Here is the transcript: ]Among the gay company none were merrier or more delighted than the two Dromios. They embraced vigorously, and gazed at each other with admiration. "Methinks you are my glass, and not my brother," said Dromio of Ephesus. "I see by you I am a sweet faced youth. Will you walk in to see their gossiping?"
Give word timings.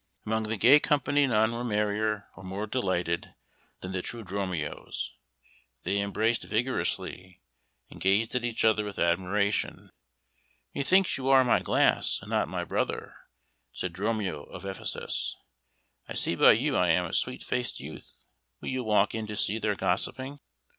]Among 0.25 0.41
the 0.45 0.57
gay 0.57 0.79
company 0.79 1.27
none 1.27 1.51
were 1.51 1.63
merrier 1.63 2.27
or 2.35 2.41
more 2.41 2.65
delighted 2.65 3.35
than 3.81 3.91
the 3.91 4.01
two 4.01 4.23
Dromios. 4.23 5.11
They 5.83 5.99
embraced 6.01 6.41
vigorously, 6.41 7.43
and 7.91 8.01
gazed 8.01 8.33
at 8.33 8.43
each 8.43 8.65
other 8.65 8.83
with 8.83 8.97
admiration. 8.97 9.91
"Methinks 10.73 11.19
you 11.19 11.29
are 11.29 11.43
my 11.43 11.59
glass, 11.59 12.17
and 12.19 12.31
not 12.31 12.47
my 12.47 12.63
brother," 12.63 13.13
said 13.73 13.93
Dromio 13.93 14.41
of 14.45 14.65
Ephesus. 14.65 15.37
"I 16.09 16.15
see 16.15 16.33
by 16.33 16.53
you 16.53 16.75
I 16.75 16.89
am 16.89 17.05
a 17.05 17.13
sweet 17.13 17.43
faced 17.43 17.79
youth. 17.79 18.11
Will 18.59 18.69
you 18.69 18.83
walk 18.83 19.13
in 19.13 19.27
to 19.27 19.37
see 19.37 19.59
their 19.59 19.75
gossiping?" 19.75 20.39